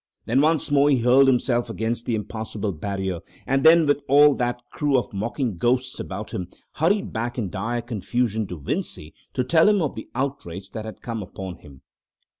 [0.25, 4.59] Then once more he hurled himself against the impassable barrier, and then with all that
[4.71, 9.69] crew of mocking ghosts about him, hurried back in dire confusion to Vincey to tell
[9.69, 11.83] him of the outrage that had come upon him.